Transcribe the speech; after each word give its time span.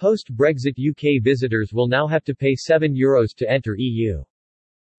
Post-Brexit 0.00 0.78
UK 0.78 1.22
visitors 1.22 1.74
will 1.74 1.86
now 1.86 2.06
have 2.06 2.24
to 2.24 2.34
pay 2.34 2.54
€7 2.54 2.96
Euros 2.96 3.34
to 3.36 3.46
enter 3.50 3.76
EU. 3.76 4.24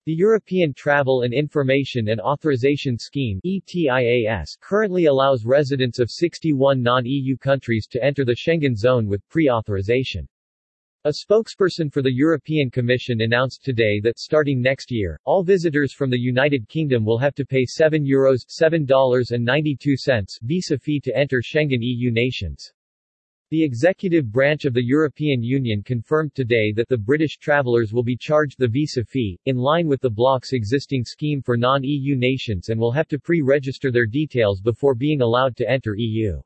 The 0.06 0.14
European 0.14 0.76
Travel 0.76 1.24
and 1.24 1.34
Information 1.34 2.10
and 2.10 2.22
Authorization 2.22 3.00
Scheme 3.00 3.40
ETIAS 3.44 4.60
currently 4.62 5.06
allows 5.06 5.44
residents 5.44 5.98
of 5.98 6.12
61 6.12 6.84
non-EU 6.84 7.36
countries 7.38 7.88
to 7.88 8.04
enter 8.04 8.24
the 8.24 8.36
Schengen 8.36 8.76
zone 8.76 9.08
with 9.08 9.28
pre-authorization. 9.28 10.28
A 11.06 11.10
spokesperson 11.10 11.92
for 11.92 12.04
the 12.04 12.14
European 12.14 12.70
Commission 12.70 13.22
announced 13.22 13.64
today 13.66 14.00
that 14.04 14.20
starting 14.20 14.62
next 14.62 14.92
year, 14.92 15.20
all 15.26 15.44
visitors 15.44 15.94
from 15.94 16.12
the 16.12 16.20
United 16.20 16.70
Kingdom 16.70 17.04
will 17.04 17.18
have 17.18 17.34
to 17.34 17.44
pay 17.44 17.66
€7 17.66 18.06
Euros 18.06 18.46
$7.92 18.48 20.40
visa 20.44 20.78
fee 20.78 21.00
to 21.00 21.18
enter 21.18 21.42
Schengen 21.42 21.80
EU 21.82 22.12
nations. 22.12 22.72
The 23.52 23.66
executive 23.66 24.32
branch 24.32 24.64
of 24.64 24.74
the 24.74 24.86
European 24.86 25.44
Union 25.44 25.84
confirmed 25.84 26.34
today 26.34 26.72
that 26.72 26.88
the 26.88 26.98
British 26.98 27.38
travellers 27.38 27.92
will 27.92 28.02
be 28.02 28.16
charged 28.16 28.58
the 28.58 28.70
visa 28.70 29.04
fee, 29.04 29.38
in 29.46 29.58
line 29.58 29.88
with 29.88 30.00
the 30.00 30.10
bloc's 30.10 30.54
existing 30.54 31.04
scheme 31.04 31.42
for 31.42 31.58
non-EU 31.58 32.16
nations 32.16 32.70
and 32.70 32.80
will 32.80 32.94
have 32.94 33.10
to 33.10 33.20
pre-register 33.20 33.92
their 33.92 34.06
details 34.06 34.62
before 34.62 34.96
being 34.96 35.20
allowed 35.20 35.58
to 35.58 35.70
enter 35.70 35.96
EU. 35.98 36.42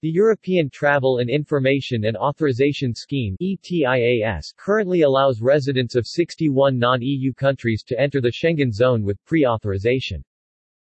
The 0.00 0.08
European 0.08 0.70
Travel 0.70 1.18
and 1.18 1.28
Information 1.28 2.06
and 2.06 2.16
Authorization 2.16 2.94
Scheme 2.94 3.36
ETIAS 3.38 4.54
currently 4.56 5.02
allows 5.02 5.42
residents 5.42 5.96
of 5.96 6.06
61 6.06 6.78
non-EU 6.78 7.34
countries 7.34 7.82
to 7.88 8.00
enter 8.00 8.22
the 8.22 8.32
Schengen 8.32 8.72
zone 8.72 9.02
with 9.02 9.22
pre-authorization. 9.26 10.24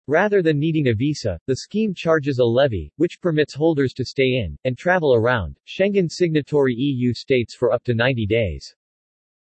Rather 0.08 0.44
than 0.44 0.60
needing 0.60 0.90
a 0.90 0.94
visa, 0.94 1.40
the 1.48 1.56
scheme 1.56 1.94
charges 1.94 2.40
a 2.40 2.46
levy, 2.46 2.92
which 2.98 3.20
permits 3.22 3.56
holders 3.56 3.92
to 3.94 4.06
stay 4.06 4.36
in, 4.44 4.56
and 4.64 4.78
travel 4.78 5.16
around, 5.16 5.58
Schengen 5.66 6.08
signatory 6.08 6.76
EU 6.76 7.12
states 7.12 7.56
for 7.56 7.72
up 7.72 7.84
to 7.84 7.96
90 7.96 8.28
days. 8.28 8.76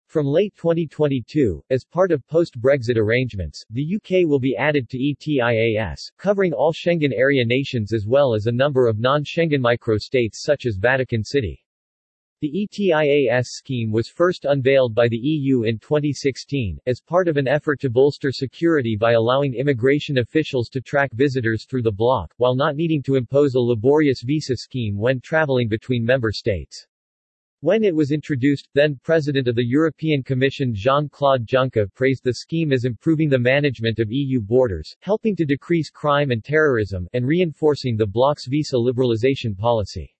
From 0.08 0.26
late 0.26 0.56
2022, 0.56 1.64
as 1.70 1.84
part 1.84 2.12
of 2.12 2.26
post-Brexit 2.28 2.96
arrangements, 2.96 3.66
the 3.70 3.96
UK 3.96 4.28
will 4.28 4.40
be 4.40 4.56
added 4.56 4.90
to 4.90 4.98
ETIAS, 4.98 6.12
covering 6.18 6.54
all 6.54 6.72
Schengen 6.72 7.12
area 7.14 7.44
nations 7.44 7.92
as 7.92 8.08
well 8.08 8.34
as 8.34 8.48
a 8.48 8.52
number 8.52 8.88
of 8.88 8.98
non-Schengen 8.98 9.62
micro-states 9.62 10.42
such 10.42 10.66
as 10.66 10.78
Vatican 10.78 11.24
City. 11.24 11.65
The 12.42 12.68
ETIAS 12.68 13.48
scheme 13.48 13.94
was 13.94 14.10
first 14.10 14.44
unveiled 14.44 14.94
by 14.94 15.08
the 15.08 15.16
EU 15.16 15.64
in 15.64 15.80
2016, 15.80 16.78
as 16.86 17.00
part 17.00 17.30
of 17.30 17.38
an 17.38 17.48
effort 17.48 17.80
to 17.80 17.90
bolster 17.90 18.30
security 18.34 18.98
by 18.98 19.14
allowing 19.14 19.54
immigration 19.54 20.18
officials 20.18 20.68
to 20.72 20.82
track 20.82 21.14
visitors 21.14 21.64
through 21.64 21.84
the 21.84 21.94
bloc, 21.94 22.34
while 22.36 22.54
not 22.54 22.76
needing 22.76 23.02
to 23.04 23.16
impose 23.16 23.56
a 23.56 23.60
laborious 23.62 24.22
visa 24.22 24.58
scheme 24.58 24.98
when 24.98 25.22
traveling 25.22 25.70
between 25.70 26.04
member 26.04 26.34
states. 26.34 26.86
When 27.62 27.86
it 27.86 27.96
was 27.96 28.12
introduced, 28.12 28.68
then 28.74 29.00
President 29.02 29.48
of 29.48 29.56
the 29.56 29.66
European 29.66 30.22
Commission 30.22 30.74
Jean-Claude 30.76 31.48
Juncker 31.48 31.88
praised 31.94 32.26
the 32.26 32.34
scheme 32.34 32.74
as 32.74 32.84
improving 32.84 33.30
the 33.30 33.40
management 33.40 34.00
of 34.00 34.12
EU 34.12 34.42
borders, 34.42 34.94
helping 35.00 35.38
to 35.38 35.46
decrease 35.46 35.90
crime 35.90 36.32
and 36.32 36.44
terrorism, 36.44 37.08
and 37.14 37.26
reinforcing 37.26 37.96
the 37.96 38.06
bloc's 38.06 38.46
visa 38.46 38.76
liberalization 38.76 39.58
policy. 39.58 40.15